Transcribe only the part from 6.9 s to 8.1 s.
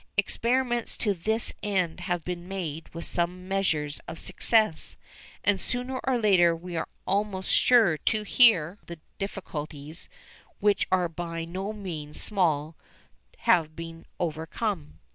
almost sure